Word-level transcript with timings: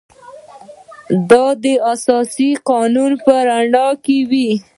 دا 1.29 1.45
د 1.63 1.65
اساسي 1.93 2.49
قانون 2.69 3.11
په 3.23 3.33
رڼا 3.47 3.87
کې 4.03 4.17
وي. 4.29 4.49